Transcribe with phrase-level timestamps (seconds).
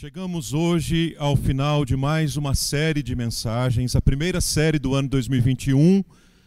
[0.00, 5.10] Chegamos hoje ao final de mais uma série de mensagens, a primeira série do ano
[5.10, 6.02] 2021,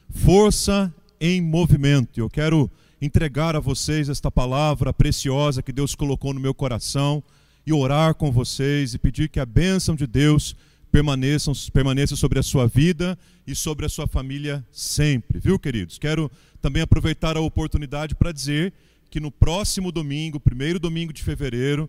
[0.10, 2.20] Força em Movimento.
[2.20, 2.68] Eu quero
[3.00, 7.24] entregar a vocês esta palavra preciosa que Deus colocou no meu coração
[7.64, 10.56] e orar com vocês e pedir que a bênção de Deus
[10.92, 13.16] permaneça, permaneça sobre a sua vida
[13.46, 16.00] e sobre a sua família sempre, viu, queridos?
[16.00, 18.74] Quero também aproveitar a oportunidade para dizer
[19.12, 21.88] que no próximo domingo, primeiro domingo de fevereiro,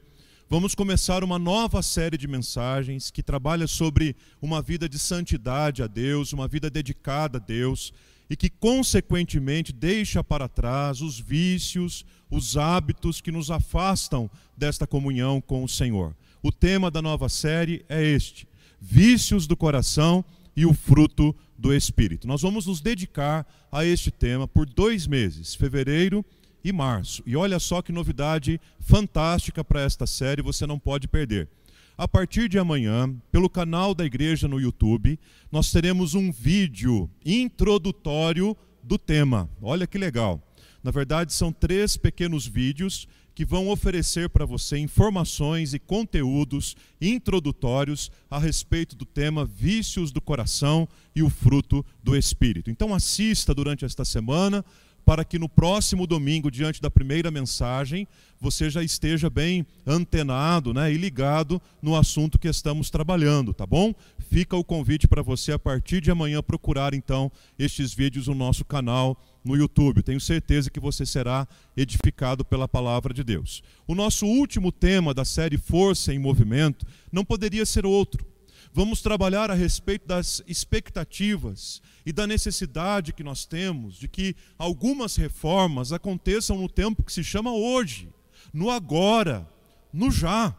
[0.48, 5.86] Vamos começar uma nova série de mensagens que trabalha sobre uma vida de santidade a
[5.86, 7.94] Deus, uma vida dedicada a Deus
[8.28, 15.40] e que, consequentemente, deixa para trás os vícios, os hábitos que nos afastam desta comunhão
[15.40, 16.14] com o Senhor.
[16.42, 18.46] O tema da nova série é este:
[18.78, 20.22] vícios do coração
[20.54, 22.28] e o fruto do Espírito.
[22.28, 27.22] Nós vamos nos dedicar a este tema por dois meses, fevereiro e março.
[27.26, 31.48] E olha só que novidade fantástica para esta série, você não pode perder.
[31.96, 35.18] A partir de amanhã, pelo canal da igreja no YouTube,
[35.50, 39.48] nós teremos um vídeo introdutório do tema.
[39.62, 40.42] Olha que legal.
[40.82, 48.10] Na verdade, são três pequenos vídeos que vão oferecer para você informações e conteúdos introdutórios
[48.30, 52.70] a respeito do tema vícios do coração e o fruto do espírito.
[52.70, 54.64] Então assista durante esta semana,
[55.04, 58.08] para que no próximo domingo, diante da primeira mensagem,
[58.40, 63.94] você já esteja bem antenado né, e ligado no assunto que estamos trabalhando, tá bom?
[64.18, 68.64] Fica o convite para você, a partir de amanhã, procurar então estes vídeos no nosso
[68.64, 70.02] canal no YouTube.
[70.02, 71.46] Tenho certeza que você será
[71.76, 73.62] edificado pela palavra de Deus.
[73.86, 78.33] O nosso último tema da série Força em Movimento não poderia ser outro
[78.74, 85.14] vamos trabalhar a respeito das expectativas e da necessidade que nós temos de que algumas
[85.14, 88.12] reformas aconteçam no tempo que se chama hoje,
[88.52, 89.48] no agora,
[89.92, 90.52] no já.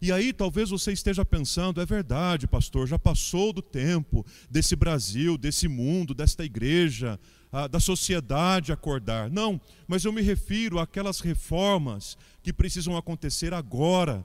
[0.00, 5.36] E aí talvez você esteja pensando, é verdade, pastor, já passou do tempo desse Brasil,
[5.36, 7.20] desse mundo, desta igreja,
[7.70, 9.30] da sociedade acordar.
[9.30, 14.24] Não, mas eu me refiro àquelas reformas que precisam acontecer agora,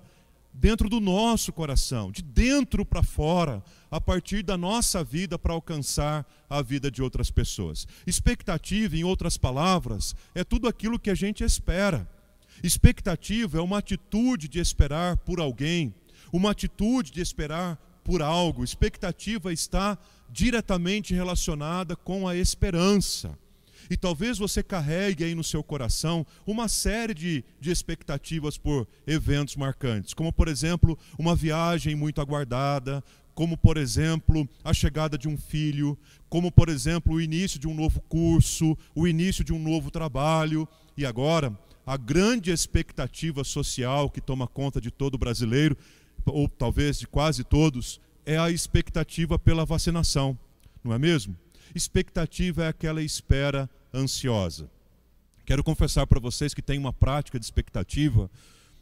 [0.53, 6.25] dentro do nosso coração, de dentro para fora, a partir da nossa vida para alcançar
[6.49, 7.87] a vida de outras pessoas.
[8.05, 12.07] Expectativa, em outras palavras, é tudo aquilo que a gente espera.
[12.63, 15.93] Expectativa é uma atitude de esperar por alguém,
[16.31, 18.63] uma atitude de esperar por algo.
[18.63, 19.97] Expectativa está
[20.29, 23.37] diretamente relacionada com a esperança.
[23.89, 29.55] E talvez você carregue aí no seu coração uma série de, de expectativas por eventos
[29.55, 33.03] marcantes, como, por exemplo, uma viagem muito aguardada,
[33.33, 35.97] como, por exemplo, a chegada de um filho,
[36.29, 40.67] como, por exemplo, o início de um novo curso, o início de um novo trabalho.
[40.97, 45.77] E agora, a grande expectativa social que toma conta de todo brasileiro,
[46.25, 50.37] ou talvez de quase todos, é a expectativa pela vacinação,
[50.83, 51.35] não é mesmo?
[51.73, 54.69] Expectativa é aquela espera ansiosa.
[55.45, 58.29] Quero confessar para vocês que tem uma prática de expectativa.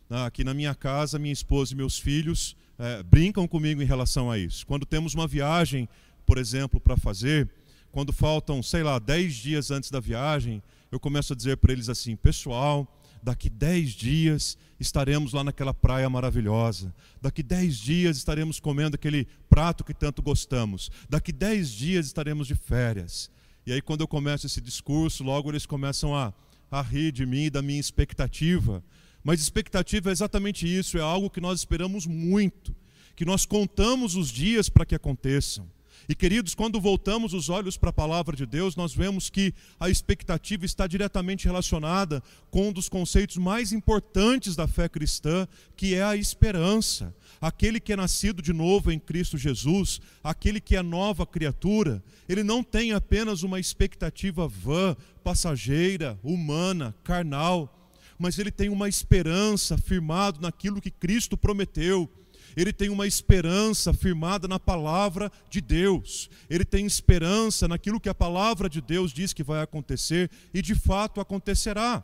[0.10, 4.30] Ah, aqui na minha casa, minha esposa e meus filhos é, brincam comigo em relação
[4.32, 4.66] a isso.
[4.66, 5.88] Quando temos uma viagem,
[6.26, 7.50] por exemplo, para fazer,
[7.92, 10.62] quando faltam, sei lá, 10 dias antes da viagem,
[10.92, 12.88] eu começo a dizer para eles assim: pessoal,
[13.22, 16.94] daqui 10 dias estaremos lá naquela praia maravilhosa.
[17.22, 20.90] Daqui 10 dias estaremos comendo aquele prato que tanto gostamos.
[21.10, 23.30] Daqui 10 dias estaremos de férias.
[23.66, 26.34] E aí, quando eu começo esse discurso, logo eles começam a,
[26.72, 28.84] a rir de mim da minha expectativa.
[29.24, 32.76] Mas expectativa é exatamente isso, é algo que nós esperamos muito,
[33.16, 35.70] que nós contamos os dias para que aconteçam.
[36.10, 39.92] E queridos, quando voltamos os olhos para a palavra de Deus, nós vemos que a
[39.92, 46.02] expectativa está diretamente relacionada com um dos conceitos mais importantes da fé cristã, que é
[46.02, 47.16] a esperança.
[47.40, 52.42] Aquele que é nascido de novo em Cristo Jesus, aquele que é nova criatura, ele
[52.42, 60.42] não tem apenas uma expectativa vã, passageira, humana, carnal, mas ele tem uma esperança firmado
[60.42, 62.10] naquilo que Cristo prometeu
[62.56, 68.16] ele tem uma esperança firmada na palavra de Deus, ele tem esperança naquilo que a
[68.16, 72.04] palavra de Deus diz que vai acontecer e de fato acontecerá.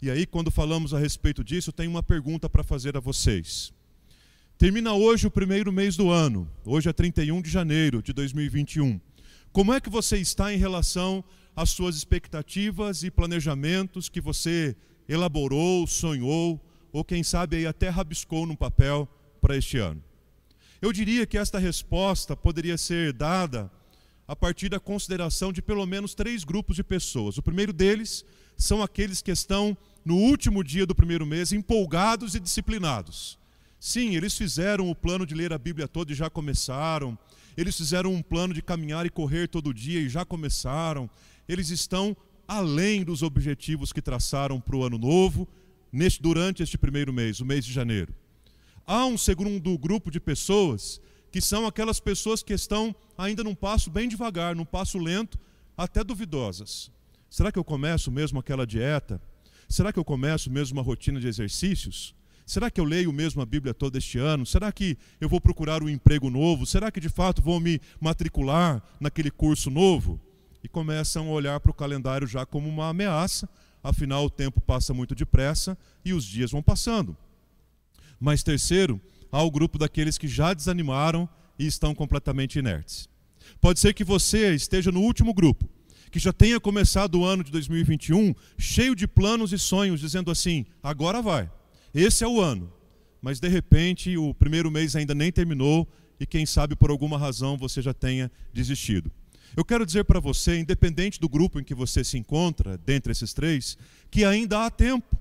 [0.00, 3.72] E aí, quando falamos a respeito disso, tenho uma pergunta para fazer a vocês.
[4.58, 9.00] Termina hoje o primeiro mês do ano, hoje é 31 de janeiro de 2021.
[9.52, 11.22] Como é que você está em relação
[11.54, 14.76] às suas expectativas e planejamentos que você
[15.08, 16.60] elaborou, sonhou,
[16.92, 19.08] ou quem sabe aí até rabiscou num papel
[19.42, 20.02] para este ano?
[20.80, 23.70] Eu diria que esta resposta poderia ser dada
[24.26, 27.36] a partir da consideração de pelo menos três grupos de pessoas.
[27.36, 28.24] O primeiro deles
[28.56, 33.38] são aqueles que estão no último dia do primeiro mês empolgados e disciplinados.
[33.78, 37.18] Sim, eles fizeram o plano de ler a Bíblia toda e já começaram.
[37.56, 41.10] Eles fizeram um plano de caminhar e correr todo dia e já começaram.
[41.48, 42.16] Eles estão
[42.46, 45.48] além dos objetivos que traçaram para o ano novo,
[45.92, 48.14] neste, durante este primeiro mês, o mês de janeiro.
[48.86, 51.00] Há um segundo grupo de pessoas
[51.30, 55.38] que são aquelas pessoas que estão ainda num passo bem devagar, num passo lento,
[55.76, 56.90] até duvidosas.
[57.30, 59.20] Será que eu começo mesmo aquela dieta?
[59.68, 62.14] Será que eu começo mesmo uma rotina de exercícios?
[62.44, 64.44] Será que eu leio mesmo a Bíblia todo este ano?
[64.44, 66.66] Será que eu vou procurar um emprego novo?
[66.66, 70.20] Será que de fato vou me matricular naquele curso novo?
[70.62, 73.48] E começam a olhar para o calendário já como uma ameaça,
[73.82, 77.16] afinal o tempo passa muito depressa e os dias vão passando.
[78.22, 81.28] Mas terceiro, há o grupo daqueles que já desanimaram
[81.58, 83.08] e estão completamente inertes.
[83.60, 85.68] Pode ser que você esteja no último grupo,
[86.10, 90.64] que já tenha começado o ano de 2021 cheio de planos e sonhos, dizendo assim:
[90.82, 91.50] agora vai
[91.94, 92.72] esse é o ano.
[93.20, 95.86] Mas de repente o primeiro mês ainda nem terminou
[96.18, 99.10] e quem sabe por alguma razão você já tenha desistido.
[99.54, 103.34] Eu quero dizer para você, independente do grupo em que você se encontra, dentre esses
[103.34, 103.76] três,
[104.10, 105.16] que ainda há tempo,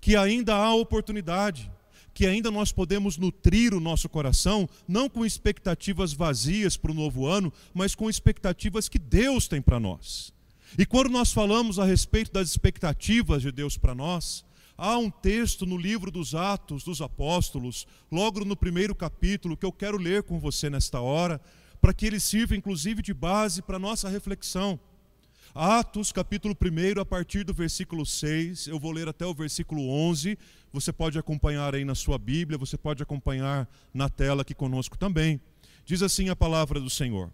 [0.00, 1.70] que ainda há oportunidade,
[2.12, 7.26] que ainda nós podemos nutrir o nosso coração, não com expectativas vazias para o novo
[7.26, 10.32] ano, mas com expectativas que Deus tem para nós.
[10.78, 14.44] E quando nós falamos a respeito das expectativas de Deus para nós,
[14.82, 19.70] Há um texto no livro dos Atos dos Apóstolos, logo no primeiro capítulo, que eu
[19.70, 21.38] quero ler com você nesta hora,
[21.82, 24.80] para que ele sirva inclusive de base para a nossa reflexão.
[25.52, 30.38] Atos, capítulo 1, a partir do versículo 6, eu vou ler até o versículo 11.
[30.72, 35.40] Você pode acompanhar aí na sua Bíblia, você pode acompanhar na tela aqui conosco também.
[35.84, 37.32] Diz assim a palavra do Senhor: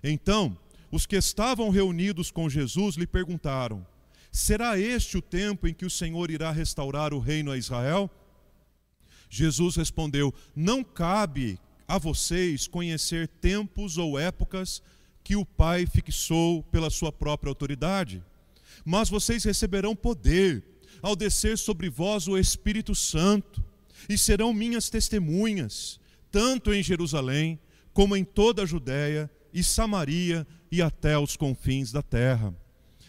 [0.00, 0.56] Então,
[0.92, 3.84] os que estavam reunidos com Jesus lhe perguntaram:
[4.30, 8.08] Será este o tempo em que o Senhor irá restaurar o reino a Israel?
[9.28, 11.58] Jesus respondeu: Não cabe
[11.88, 14.80] a vocês conhecer tempos ou épocas
[15.26, 18.22] que o Pai fixou pela sua própria autoridade,
[18.84, 20.62] mas vocês receberão poder
[21.02, 23.60] ao descer sobre vós o Espírito Santo,
[24.08, 25.98] e serão minhas testemunhas,
[26.30, 27.58] tanto em Jerusalém,
[27.92, 32.54] como em toda a Judéia e Samaria e até os confins da terra.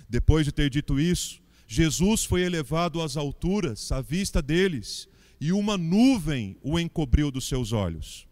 [0.10, 5.08] Depois de ter dito isso, Jesus foi elevado às alturas, à vista deles,
[5.40, 8.28] e uma nuvem o encobriu dos seus olhos.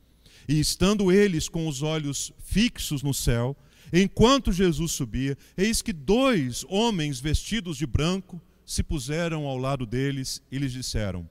[0.49, 3.55] E estando eles com os olhos fixos no céu,
[4.01, 10.42] enquanto Jesus subia, eis que dois homens vestidos de branco se puseram ao lado deles
[10.51, 11.30] e lhes disseram: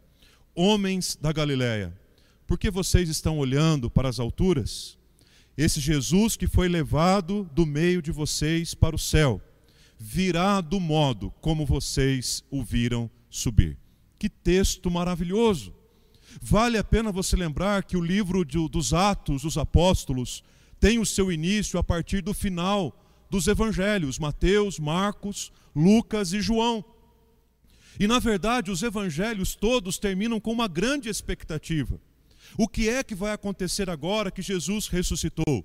[0.55, 1.93] Homens da Galiléia,
[2.46, 4.96] por que vocês estão olhando para as alturas?
[5.56, 9.40] Esse Jesus que foi levado do meio de vocês para o céu
[9.99, 13.78] virá do modo como vocês o viram subir.
[14.19, 15.75] Que texto maravilhoso!
[16.40, 20.43] Vale a pena você lembrar que o livro de, dos Atos dos Apóstolos
[20.84, 22.94] tem o seu início a partir do final
[23.31, 26.84] dos evangelhos, Mateus, Marcos, Lucas e João.
[27.98, 31.98] E na verdade, os evangelhos todos terminam com uma grande expectativa.
[32.58, 35.64] O que é que vai acontecer agora que Jesus ressuscitou?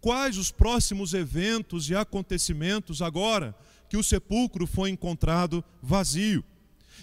[0.00, 3.54] Quais os próximos eventos e acontecimentos agora
[3.88, 6.44] que o sepulcro foi encontrado vazio?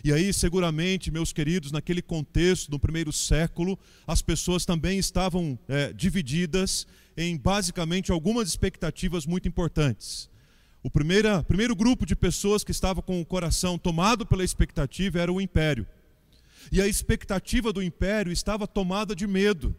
[0.03, 5.93] E aí, seguramente, meus queridos, naquele contexto, no primeiro século, as pessoas também estavam é,
[5.93, 6.85] divididas
[7.17, 10.29] em basicamente algumas expectativas muito importantes.
[10.83, 15.33] O primeira, primeiro grupo de pessoas que estava com o coração tomado pela expectativa era
[15.33, 15.87] o império.
[16.71, 19.75] E a expectativa do império estava tomada de medo.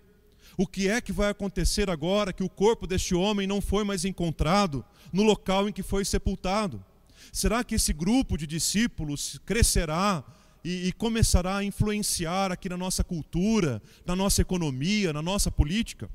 [0.57, 4.05] O que é que vai acontecer agora que o corpo deste homem não foi mais
[4.05, 6.85] encontrado no local em que foi sepultado?
[7.33, 10.25] Será que esse grupo de discípulos crescerá
[10.65, 16.11] e, e, começará a influenciar aqui na nossa cultura, na nossa economia, na nossa política?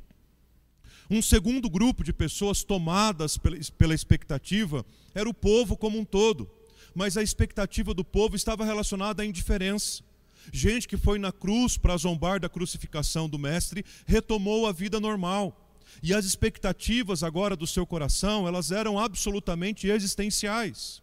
[1.09, 6.49] Um segundo grupo de pessoas tomadas pela, expectativa era o povo como um todo,
[6.95, 10.03] mas a expectativa do povo estava relacionada à indiferença.
[10.51, 15.59] Gente que foi na cruz para zombar da crucificação do Mestre, retomou a vida normal.
[16.01, 21.01] E as expectativas agora do seu coração, elas eram absolutamente existenciais.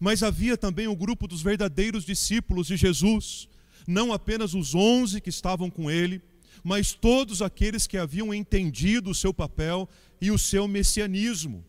[0.00, 3.48] Mas havia também o grupo dos verdadeiros discípulos de Jesus,
[3.86, 6.22] não apenas os onze que estavam com ele,
[6.62, 9.88] mas todos aqueles que haviam entendido o seu papel
[10.20, 11.64] e o seu messianismo.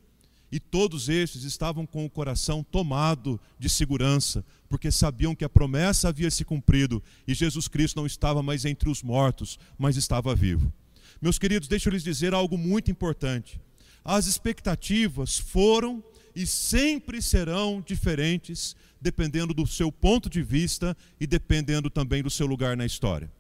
[0.52, 6.10] E todos estes estavam com o coração tomado de segurança, porque sabiam que a promessa
[6.10, 10.72] havia se cumprido e Jesus Cristo não estava mais entre os mortos, mas estava vivo.
[11.20, 13.60] Meus queridos, deixa eu lhes dizer algo muito importante.
[14.06, 16.04] As expectativas foram
[16.36, 22.46] e sempre serão diferentes, dependendo do seu ponto de vista e dependendo também do seu
[22.46, 23.32] lugar na história.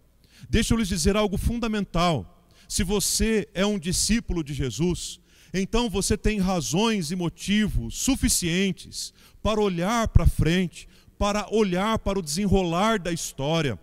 [0.49, 2.47] Deixa eu lhes dizer algo fundamental.
[2.67, 5.19] Se você é um discípulo de Jesus,
[5.53, 12.21] então você tem razões e motivos suficientes para olhar para frente, para olhar para o
[12.21, 13.79] desenrolar da história,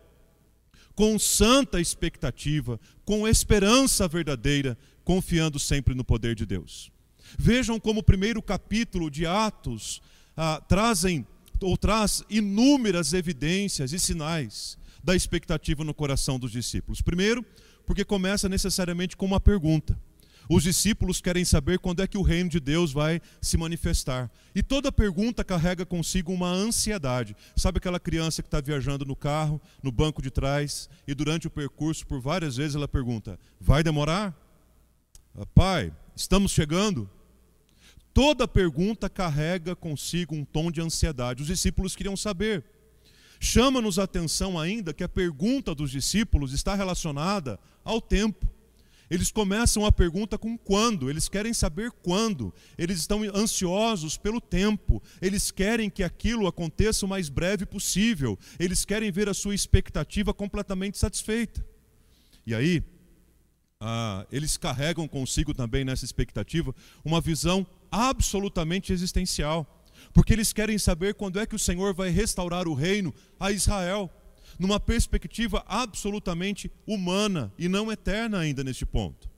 [0.95, 6.91] com santa expectativa, com esperança verdadeira, confiando sempre no poder de Deus.
[7.39, 10.03] Vejam como o primeiro capítulo de Atos
[10.37, 11.27] ah, trazem
[11.61, 17.01] ou traz inúmeras evidências e sinais da expectativa no coração dos discípulos.
[17.01, 17.45] Primeiro,
[17.87, 19.99] porque começa necessariamente com uma pergunta.
[20.49, 24.29] Os discípulos querem saber quando é que o reino de Deus vai se manifestar.
[24.53, 27.37] E toda pergunta carrega consigo uma ansiedade.
[27.55, 31.51] Sabe aquela criança que está viajando no carro, no banco de trás, e durante o
[31.51, 34.37] percurso, por várias vezes, ela pergunta: Vai demorar?
[35.55, 37.09] Pai, estamos chegando?
[38.13, 41.43] Toda pergunta carrega consigo um tom de ansiedade.
[41.43, 42.65] Os discípulos queriam saber.
[43.43, 48.47] Chama-nos a atenção ainda que a pergunta dos discípulos está relacionada ao tempo.
[49.09, 55.03] Eles começam a pergunta com quando, eles querem saber quando, eles estão ansiosos pelo tempo,
[55.21, 60.33] eles querem que aquilo aconteça o mais breve possível, eles querem ver a sua expectativa
[60.33, 61.67] completamente satisfeita.
[62.47, 62.85] E aí,
[63.81, 66.73] ah, eles carregam consigo também nessa expectativa
[67.05, 69.80] uma visão absolutamente existencial,
[70.13, 74.11] porque eles querem saber quando é que o Senhor vai restaurar o reino a Israel
[74.59, 79.29] numa perspectiva absolutamente humana e não eterna ainda neste ponto.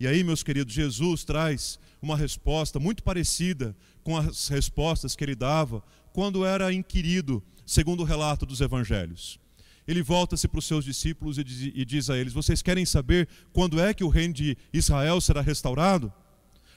[0.00, 5.34] E aí, meus queridos, Jesus traz uma resposta muito parecida com as respostas que ele
[5.34, 5.82] dava
[6.12, 9.40] quando era inquirido, segundo o relato dos evangelhos.
[9.86, 13.94] Ele volta-se para os seus discípulos e diz a eles: Vocês querem saber quando é
[13.94, 16.12] que o reino de Israel será restaurado?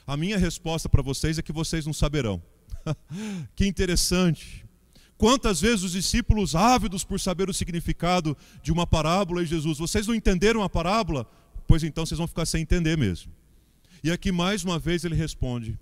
[0.06, 2.42] A minha resposta para vocês é que vocês não saberão.
[3.54, 4.64] que interessante.
[5.16, 10.06] Quantas vezes os discípulos, ávidos por saber o significado de uma parábola, e Jesus, vocês
[10.06, 11.26] não entenderam a parábola?
[11.66, 13.32] Pois então vocês vão ficar sem entender mesmo.
[14.02, 15.78] E aqui mais uma vez ele responde: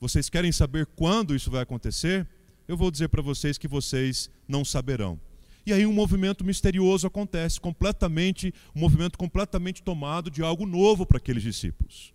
[0.00, 2.26] Vocês querem saber quando isso vai acontecer?
[2.66, 5.20] Eu vou dizer para vocês que vocês não saberão.
[5.64, 11.18] E aí um movimento misterioso acontece, completamente, um movimento completamente tomado de algo novo para
[11.18, 12.12] aqueles discípulos.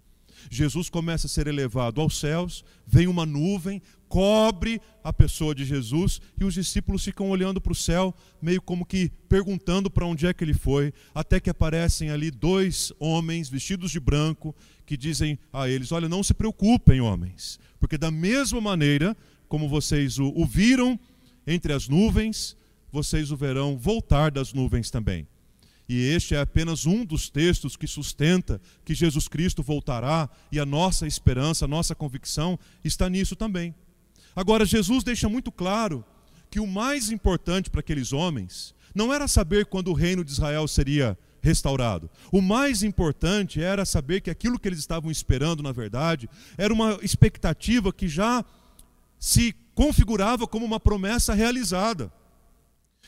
[0.50, 6.22] Jesus começa a ser elevado aos céus, vem uma nuvem, cobre a pessoa de Jesus
[6.40, 10.34] e os discípulos ficam olhando para o céu, meio como que perguntando para onde é
[10.34, 15.70] que ele foi, até que aparecem ali dois homens vestidos de branco que dizem a
[15.70, 19.16] eles: Olha, não se preocupem, homens, porque da mesma maneira
[19.48, 21.00] como vocês o, o viram
[21.46, 22.58] entre as nuvens,
[22.92, 25.28] vocês o verão voltar das nuvens também.
[25.90, 30.66] E este é apenas um dos textos que sustenta que Jesus Cristo voltará e a
[30.66, 33.74] nossa esperança, a nossa convicção está nisso também.
[34.38, 36.06] Agora, Jesus deixa muito claro
[36.52, 40.68] que o mais importante para aqueles homens não era saber quando o reino de Israel
[40.68, 42.08] seria restaurado.
[42.32, 47.00] O mais importante era saber que aquilo que eles estavam esperando, na verdade, era uma
[47.02, 48.46] expectativa que já
[49.18, 52.14] se configurava como uma promessa realizada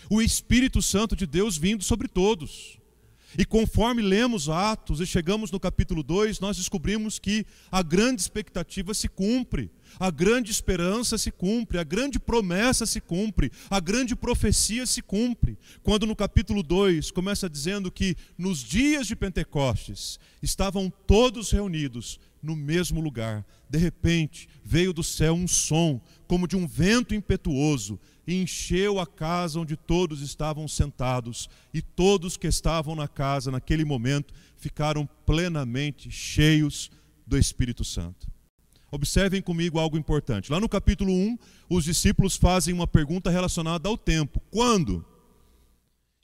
[0.09, 2.78] o Espírito Santo de Deus vindo sobre todos.
[3.37, 8.93] E conforme lemos Atos e chegamos no capítulo 2, nós descobrimos que a grande expectativa
[8.93, 9.69] se cumpre,
[9.99, 15.57] a grande esperança se cumpre, a grande promessa se cumpre, a grande profecia se cumpre.
[15.83, 22.55] Quando no capítulo 2 começa dizendo que nos dias de Pentecostes estavam todos reunidos no
[22.55, 23.45] mesmo lugar.
[23.69, 29.07] De repente veio do céu um som, como de um vento impetuoso, e encheu a
[29.07, 36.11] casa onde todos estavam sentados, e todos que estavam na casa naquele momento ficaram plenamente
[36.11, 36.91] cheios
[37.25, 38.27] do Espírito Santo.
[38.91, 40.51] Observem comigo algo importante.
[40.51, 41.39] Lá no capítulo 1,
[41.71, 45.03] os discípulos fazem uma pergunta relacionada ao tempo: quando?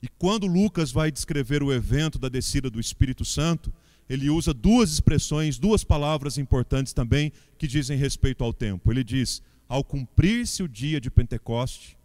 [0.00, 3.74] E quando Lucas vai descrever o evento da descida do Espírito Santo,
[4.08, 8.92] ele usa duas expressões, duas palavras importantes também que dizem respeito ao tempo.
[8.92, 11.96] Ele diz: ao cumprir-se o dia de Pentecoste,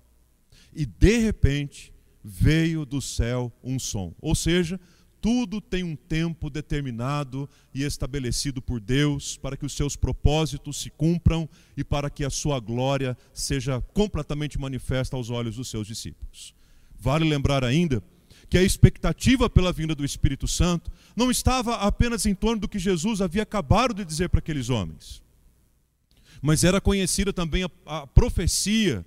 [0.74, 4.14] e de repente veio do céu um som.
[4.22, 4.80] Ou seja,
[5.22, 10.90] tudo tem um tempo determinado e estabelecido por Deus para que os seus propósitos se
[10.90, 16.56] cumpram e para que a sua glória seja completamente manifesta aos olhos dos seus discípulos.
[17.00, 18.02] Vale lembrar ainda
[18.50, 22.80] que a expectativa pela vinda do Espírito Santo não estava apenas em torno do que
[22.80, 25.22] Jesus havia acabado de dizer para aqueles homens,
[26.42, 29.06] mas era conhecida também a, a profecia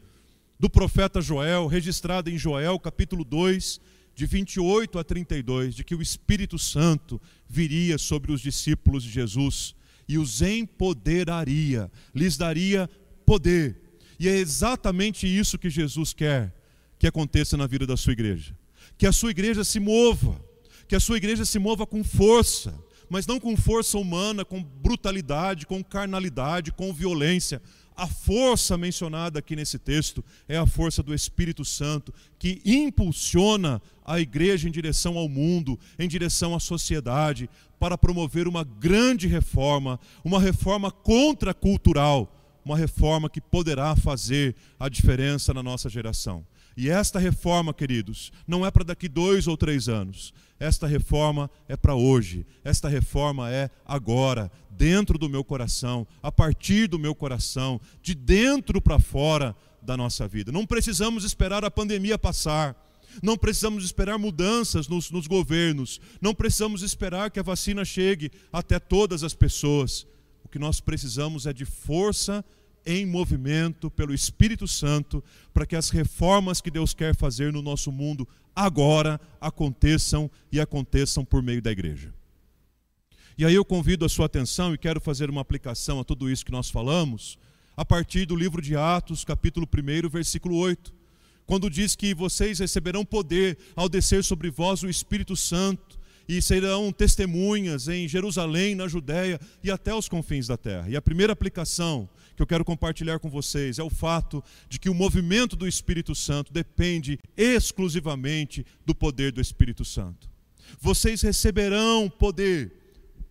[0.59, 3.81] do profeta Joel, registrada em Joel, capítulo 2,
[4.15, 9.75] de 28 a 32, de que o Espírito Santo viria sobre os discípulos de Jesus
[10.09, 12.89] e os empoderaria, lhes daria
[13.27, 13.81] poder.
[14.19, 16.55] E é exatamente isso que Jesus quer
[16.99, 18.57] que aconteça na vida da sua igreja.
[18.97, 20.41] Que a sua igreja se mova,
[20.87, 25.67] Que a sua igreja se mova com força, mas não com força humana, com brutalidade,
[25.67, 27.61] com carnalidade, com violência.
[27.97, 34.19] A força mencionada aqui nesse texto é a força do Espírito Santo, que impulsiona a
[34.19, 40.41] igreja em direção ao mundo, em direção à sociedade, para promover uma grande reforma, uma
[40.41, 42.35] reforma contracultural,
[42.65, 46.45] uma reforma que poderá fazer a diferença na nossa geração.
[46.77, 50.35] E esta reforma, queridos, não é para daqui dois ou três anos.
[50.59, 52.45] Esta reforma é para hoje.
[52.65, 58.81] Esta reforma é agora, dentro do meu coração, a partir do meu coração, de dentro
[58.81, 60.51] para fora da nossa vida.
[60.51, 62.77] Não precisamos esperar a pandemia passar.
[63.23, 66.01] Não precisamos esperar mudanças nos, nos governos.
[66.21, 70.07] Não precisamos esperar que a vacina chegue até todas as pessoas.
[70.43, 72.45] O que nós precisamos é de força
[72.87, 75.23] em movimento pelo Espírito Santo
[75.53, 81.25] para que as reformas que Deus quer fazer no nosso mundo agora aconteçam e aconteçam
[81.25, 82.13] por meio da igreja.
[83.37, 86.45] E aí eu convido a sua atenção e quero fazer uma aplicação a tudo isso
[86.45, 87.37] que nós falamos,
[87.77, 90.95] a partir do livro de Atos, capítulo 1, versículo 8,
[91.45, 95.99] quando diz que vocês receberão poder ao descer sobre vós o Espírito Santo
[96.29, 100.89] e serão testemunhas em Jerusalém, na Judéia e até os confins da terra.
[100.89, 104.89] E a primeira aplicação que eu quero compartilhar com vocês é o fato de que
[104.91, 110.29] o movimento do Espírito Santo depende exclusivamente do poder do Espírito Santo.
[110.81, 112.73] Vocês receberão poder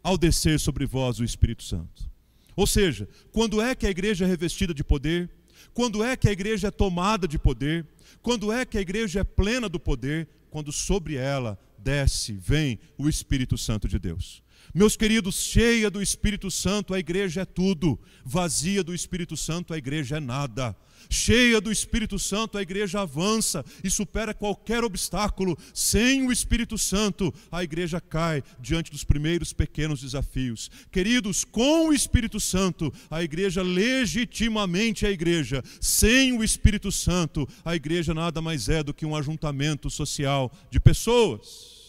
[0.01, 2.09] ao descer sobre vós o Espírito Santo.
[2.55, 5.29] Ou seja, quando é que a igreja é revestida de poder?
[5.73, 7.85] Quando é que a igreja é tomada de poder?
[8.21, 10.27] Quando é que a igreja é plena do poder?
[10.49, 14.43] Quando sobre ela desce, vem o Espírito Santo de Deus.
[14.73, 19.77] Meus queridos, cheia do Espírito Santo, a igreja é tudo, vazia do Espírito Santo, a
[19.77, 20.75] igreja é nada.
[21.11, 25.55] Cheia do Espírito Santo, a igreja avança e supera qualquer obstáculo.
[25.75, 30.71] Sem o Espírito Santo, a igreja cai diante dos primeiros pequenos desafios.
[30.91, 35.61] Queridos, com o Espírito Santo, a igreja legitimamente é a igreja.
[35.79, 40.79] Sem o Espírito Santo, a igreja nada mais é do que um ajuntamento social de
[40.79, 41.82] pessoas.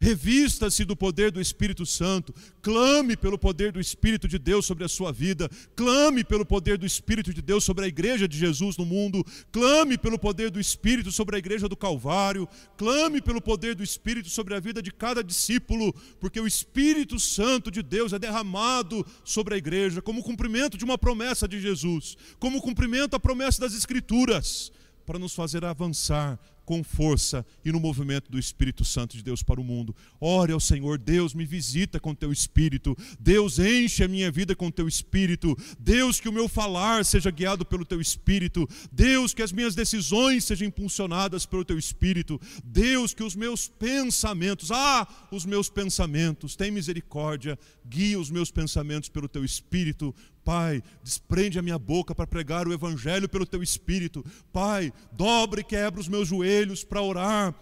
[0.00, 2.32] Revista-se do poder do Espírito Santo,
[2.62, 6.86] clame pelo poder do Espírito de Deus sobre a sua vida, clame pelo poder do
[6.86, 11.10] Espírito de Deus sobre a igreja de Jesus no mundo, clame pelo poder do Espírito
[11.10, 15.22] sobre a igreja do Calvário, clame pelo poder do Espírito sobre a vida de cada
[15.22, 20.84] discípulo, porque o Espírito Santo de Deus é derramado sobre a igreja como cumprimento de
[20.84, 24.70] uma promessa de Jesus, como cumprimento à promessa das Escrituras,
[25.04, 29.58] para nos fazer avançar com força e no movimento do Espírito Santo de Deus para
[29.58, 29.96] o mundo.
[30.20, 32.94] Ore ao Senhor, Deus me visita com teu espírito.
[33.18, 35.56] Deus enche a minha vida com teu espírito.
[35.78, 38.68] Deus que o meu falar seja guiado pelo teu espírito.
[38.92, 42.38] Deus que as minhas decisões sejam impulsionadas pelo teu espírito.
[42.62, 49.08] Deus que os meus pensamentos, ah, os meus pensamentos, tem misericórdia, guia os meus pensamentos
[49.08, 50.14] pelo teu espírito
[50.48, 54.24] Pai, desprende a minha boca para pregar o Evangelho pelo teu Espírito.
[54.50, 57.54] Pai, dobre e quebra os meus joelhos para orar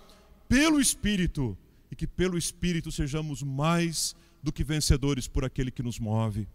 [0.49, 1.57] pelo Espírito.
[1.91, 6.47] E que pelo Espírito sejamos mais do que vencedores por aquele que nos move.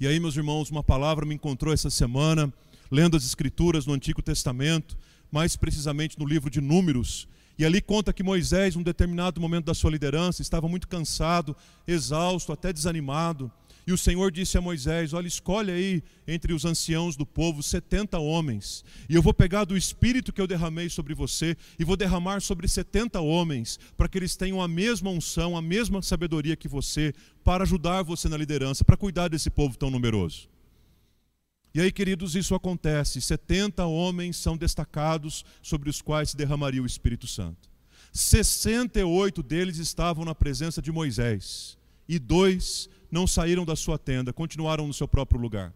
[0.00, 2.52] E aí, meus irmãos, uma palavra me encontrou essa semana,
[2.90, 4.96] lendo as Escrituras no Antigo Testamento,
[5.30, 7.28] mais precisamente no livro de Números.
[7.58, 12.52] E ali conta que Moisés, num determinado momento da sua liderança, estava muito cansado, exausto,
[12.52, 13.50] até desanimado.
[13.86, 18.18] E o Senhor disse a Moisés: Olha, escolhe aí entre os anciãos do povo setenta
[18.18, 22.40] homens, e eu vou pegar do espírito que eu derramei sobre você, e vou derramar
[22.40, 27.12] sobre setenta homens, para que eles tenham a mesma unção, a mesma sabedoria que você,
[27.42, 30.48] para ajudar você na liderança, para cuidar desse povo tão numeroso.
[31.74, 36.86] E aí, queridos, isso acontece: 70 homens são destacados sobre os quais se derramaria o
[36.86, 37.68] Espírito Santo.
[38.12, 44.86] 68 deles estavam na presença de Moisés, e dois não saíram da sua tenda, continuaram
[44.86, 45.72] no seu próprio lugar.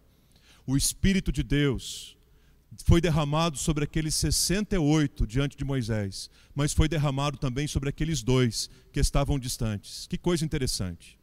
[0.65, 2.17] O Espírito de Deus
[2.83, 8.69] foi derramado sobre aqueles 68 diante de Moisés, mas foi derramado também sobre aqueles dois
[8.91, 10.07] que estavam distantes.
[10.07, 11.17] Que coisa interessante.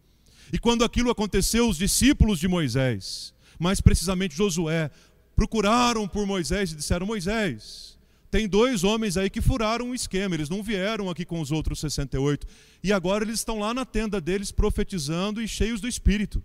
[0.52, 4.90] E quando aquilo aconteceu, os discípulos de Moisés, mais precisamente Josué,
[5.34, 7.93] procuraram por Moisés e disseram: Moisés,
[8.34, 11.78] tem dois homens aí que furaram o esquema, eles não vieram aqui com os outros
[11.78, 12.44] 68.
[12.82, 16.42] E agora eles estão lá na tenda deles profetizando e cheios do espírito.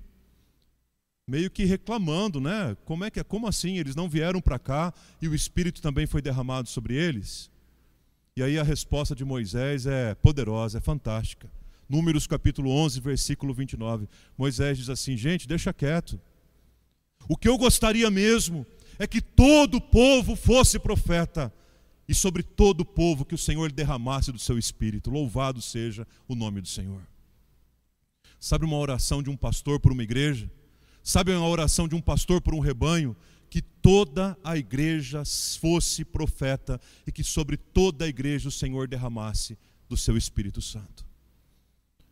[1.27, 2.77] Meio que reclamando, né?
[2.85, 3.23] Como é que é?
[3.23, 3.79] Como assim?
[3.79, 7.49] Eles não vieram para cá e o espírito também foi derramado sobre eles?
[8.37, 11.49] E aí a resposta de Moisés é poderosa, é fantástica.
[11.89, 14.07] Números capítulo 11, versículo 29.
[14.37, 16.21] Moisés diz assim: "Gente, deixa quieto.
[17.27, 18.63] O que eu gostaria mesmo
[18.99, 21.51] é que todo o povo fosse profeta,
[22.09, 25.11] e sobre todo o povo que o Senhor derramasse do seu espírito.
[25.11, 27.07] Louvado seja o nome do Senhor.
[28.39, 30.49] Sabe uma oração de um pastor por uma igreja?
[31.03, 33.15] Sabe uma oração de um pastor por um rebanho?
[33.47, 35.21] Que toda a igreja
[35.61, 39.55] fosse profeta e que sobre toda a igreja o Senhor derramasse
[39.87, 41.05] do seu Espírito Santo.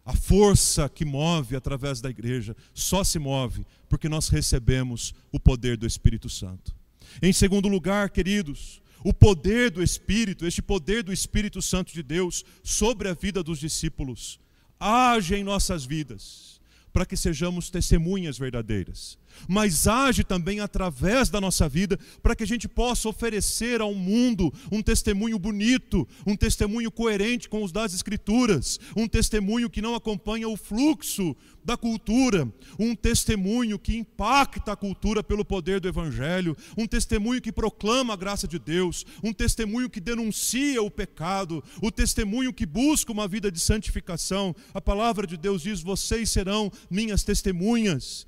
[0.05, 5.75] A força que move através da igreja só se move porque nós recebemos o poder
[5.75, 6.75] do Espírito Santo.
[7.19, 12.43] Em segundo lugar, queridos, o poder do Espírito, este poder do Espírito Santo de Deus
[12.63, 14.39] sobre a vida dos discípulos,
[14.79, 16.57] age em nossas vidas
[16.91, 22.47] para que sejamos testemunhas verdadeiras mas age também através da nossa vida para que a
[22.47, 28.79] gente possa oferecer ao mundo um testemunho bonito, um testemunho coerente com os das Escrituras,
[28.95, 31.35] um testemunho que não acompanha o fluxo
[31.67, 37.51] da cultura, um testemunho que impacta a cultura pelo poder do Evangelho, um testemunho que
[37.51, 43.11] proclama a graça de Deus, um testemunho que denuncia o pecado, o testemunho que busca
[43.11, 44.55] uma vida de santificação.
[44.73, 48.25] A palavra de Deus diz: Vocês serão minhas testemunhas,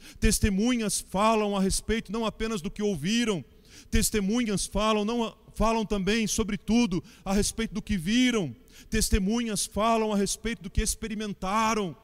[0.99, 3.43] falam a respeito não apenas do que ouviram,
[3.89, 8.55] testemunhas falam, não, falam também, sobretudo, a respeito do que viram,
[8.89, 11.95] testemunhas falam a respeito do que experimentaram.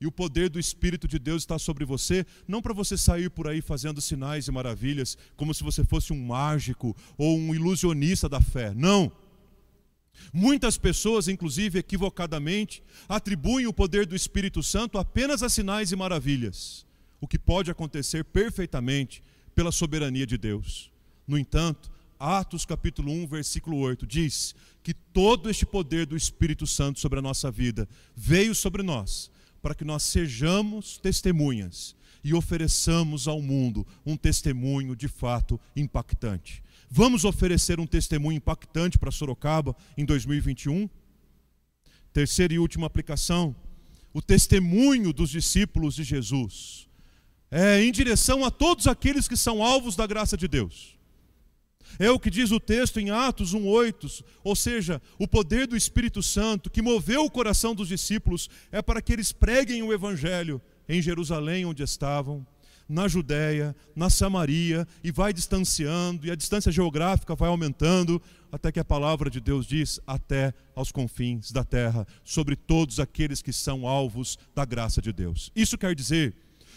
[0.00, 3.46] E o poder do Espírito de Deus está sobre você, não para você sair por
[3.46, 8.40] aí fazendo sinais e maravilhas, como se você fosse um mágico ou um ilusionista da
[8.40, 8.72] fé.
[8.74, 9.12] Não.
[10.32, 16.86] Muitas pessoas, inclusive equivocadamente, atribuem o poder do Espírito Santo apenas a sinais e maravilhas
[17.20, 19.22] o que pode acontecer perfeitamente
[19.54, 20.90] pela soberania de Deus.
[21.26, 27.00] No entanto, Atos capítulo 1, versículo 8 diz que todo este poder do Espírito Santo
[27.00, 29.30] sobre a nossa vida veio sobre nós
[29.62, 36.62] para que nós sejamos testemunhas e ofereçamos ao mundo um testemunho de fato impactante.
[36.90, 40.88] Vamos oferecer um testemunho impactante para Sorocaba em 2021?
[42.12, 43.54] Terceira e última aplicação:
[44.12, 46.89] o testemunho dos discípulos de Jesus
[47.50, 50.98] é, em direção a todos aqueles que são alvos da graça de Deus.
[51.98, 56.22] É o que diz o texto em Atos 1:8, ou seja, o poder do Espírito
[56.22, 61.02] Santo que moveu o coração dos discípulos é para que eles preguem o evangelho em
[61.02, 62.46] Jerusalém onde estavam,
[62.88, 68.80] na Judéia, na Samaria e vai distanciando e a distância geográfica vai aumentando até que
[68.80, 73.86] a palavra de Deus diz até aos confins da terra, sobre todos aqueles que são
[73.86, 75.52] alvos da graça de Deus.
[75.54, 76.34] Isso quer dizer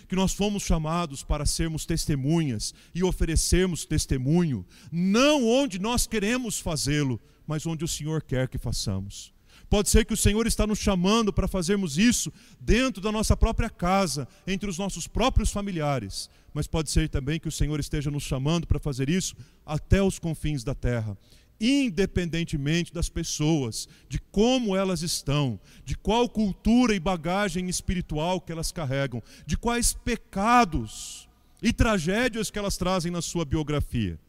[0.08, 7.20] que nós fomos chamados para sermos testemunhas e oferecermos testemunho, não onde nós queremos fazê-lo,
[7.48, 9.34] mas onde o Senhor quer que façamos.
[9.70, 13.70] Pode ser que o Senhor está nos chamando para fazermos isso dentro da nossa própria
[13.70, 18.24] casa, entre os nossos próprios familiares, mas pode ser também que o Senhor esteja nos
[18.24, 21.18] chamando para fazer isso até os confins da terra
[21.64, 28.72] independentemente das pessoas, de como elas estão, de qual cultura e bagagem espiritual que elas
[28.72, 31.30] carregam, de quais pecados
[31.62, 34.20] e tragédias que elas trazem na sua biografia.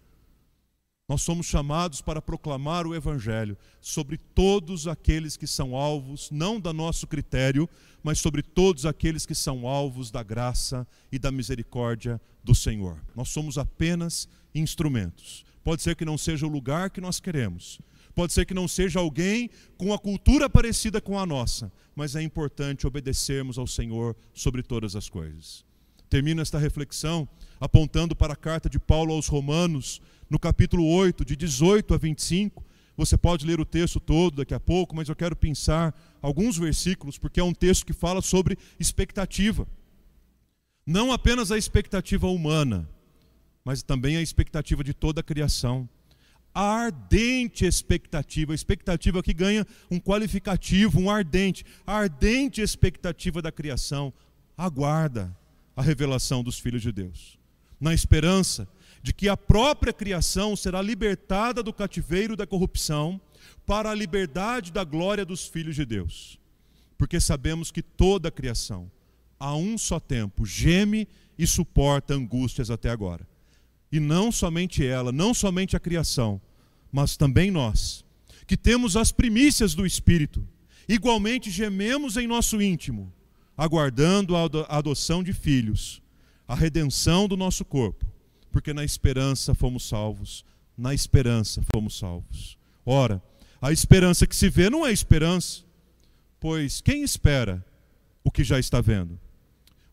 [1.09, 6.73] Nós somos chamados para proclamar o Evangelho sobre todos aqueles que são alvos, não da
[6.73, 7.69] nosso critério,
[8.03, 13.03] mas sobre todos aqueles que são alvos da graça e da misericórdia do Senhor.
[13.15, 17.81] Nós somos apenas instrumentos Pode ser que não seja o lugar que nós queremos.
[18.15, 22.23] Pode ser que não seja alguém com a cultura parecida com a nossa, mas é
[22.23, 25.65] importante obedecermos ao Senhor sobre todas as coisas.
[26.09, 27.27] Termino esta reflexão
[27.59, 32.63] apontando para a carta de Paulo aos Romanos, no capítulo 8, de 18 a 25.
[32.97, 37.19] Você pode ler o texto todo daqui a pouco, mas eu quero pensar alguns versículos,
[37.19, 39.67] porque é um texto que fala sobre expectativa.
[40.87, 42.89] Não apenas a expectativa humana,
[43.65, 45.89] mas também a expectativa de toda a criação.
[46.55, 53.51] A ardente expectativa, a expectativa que ganha um qualificativo, um ardente, a ardente expectativa da
[53.51, 54.13] criação,
[54.57, 55.37] aguarda
[55.75, 57.39] a revelação dos filhos de Deus,
[57.81, 58.69] na esperança
[59.03, 63.21] de que a própria criação será libertada do cativeiro da corrupção
[63.67, 66.39] para a liberdade da glória dos filhos de Deus.
[66.97, 68.91] Porque sabemos que toda a criação,
[69.41, 73.27] a um só tempo, geme e suporta angústias até agora.
[73.95, 76.41] E não somente ela, não somente a criação,
[76.91, 78.05] mas também nós,
[78.45, 80.45] que temos as primícias do Espírito,
[80.89, 83.13] igualmente gememos em nosso íntimo,
[83.57, 86.03] aguardando a adoção de filhos,
[86.49, 88.05] a redenção do nosso corpo,
[88.51, 90.45] porque na esperança fomos salvos,
[90.77, 92.59] na esperança fomos salvos.
[92.85, 93.23] Ora,
[93.63, 95.63] a esperança que se vê não é esperança,
[96.41, 97.65] pois quem espera
[98.25, 99.21] o que já está vendo?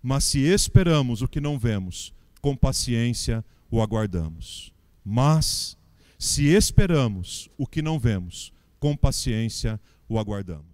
[0.01, 2.11] Mas se esperamos o que não vemos,
[2.41, 4.73] com paciência o aguardamos.
[5.03, 5.77] Mas,
[6.19, 10.70] Se esperamos o que não vemos, com paciência o aguardamos.